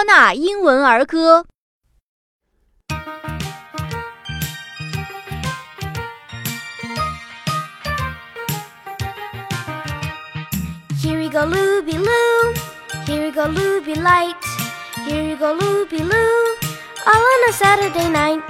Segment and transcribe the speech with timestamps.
[0.00, 1.46] 托纳英文儿歌。
[11.00, 12.54] Here we go, Looby Loo.
[13.06, 14.44] Here we go, Looby Light.
[15.06, 16.56] Here we go, Looby Loo.
[17.06, 18.42] All on a Saturday night.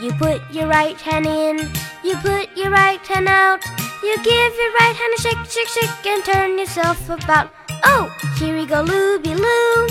[0.00, 1.58] You put your right hand in.
[2.04, 3.64] You put your right hand out.
[4.02, 7.48] You give your right hand a shake, shake, shake, and turn yourself about.
[7.84, 9.86] Oh, here we go, Looby Loo.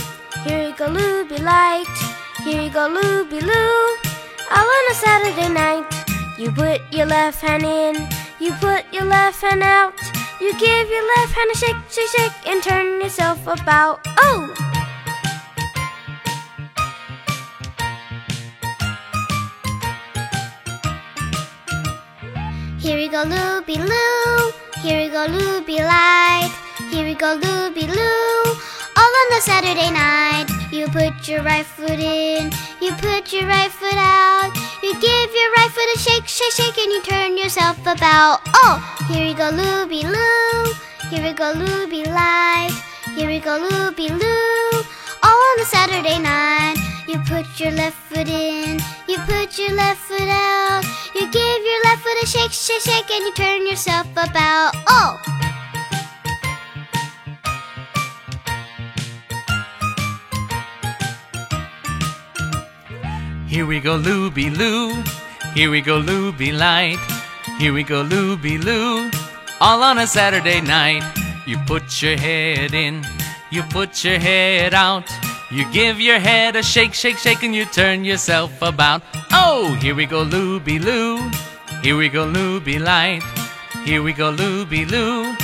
[0.46, 1.91] Here we go, Looby Light.
[2.45, 3.96] Here we go, Looby Loo.
[4.55, 5.84] All on a Saturday night.
[6.38, 7.96] You put your left hand in.
[8.38, 9.95] You put your left hand out.
[10.41, 14.06] You give your left hand a shake, shake, shake, and turn yourself about.
[14.19, 14.55] Oh!
[22.78, 24.52] Here we go, Looby Loo.
[24.80, 26.55] Here we go, Looby Light.
[26.92, 28.25] Here we go, Looby Loo.
[29.06, 30.48] All on the Saturday night.
[30.72, 32.50] You put your right foot in.
[32.83, 34.50] You put your right foot out.
[34.83, 38.41] You give your right foot a shake, shake, shake, and you turn yourself about.
[38.53, 40.75] Oh, here we go, Looby Loo.
[41.08, 42.75] Here we go, Looby Light.
[43.14, 44.83] Here we go, Looby Loo.
[45.23, 46.75] All on the Saturday night.
[47.06, 48.80] You put your left foot in.
[49.06, 50.83] You put your left foot out.
[51.14, 54.75] You give your left foot a shake, shake, shake, and you turn yourself about.
[63.48, 65.02] Here we go, Looby Loo.
[65.55, 66.98] Here we go, Looby Light.
[67.58, 69.08] Here we go, Looby Loo.
[69.61, 71.05] All on a Saturday night.
[71.47, 73.06] You put your head in.
[73.50, 75.08] You put your head out.
[75.52, 79.02] You give your head a shake, shake, shake, and you turn yourself about.
[79.30, 81.30] Oh, here we go, Looby Loo.
[81.83, 83.22] Here we go, Looby Light.
[83.84, 85.36] Here we go, Looby Loo.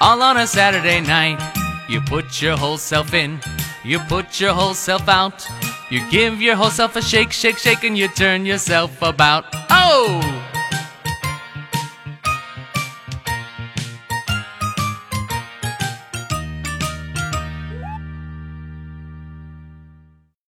[0.00, 1.40] All on a Saturday night.
[1.88, 3.40] You put your whole self in.
[3.84, 5.44] You put your whole self out.
[5.90, 9.46] You give your whole self a shake, shake, shake, and you turn yourself about.
[9.70, 10.47] Oh!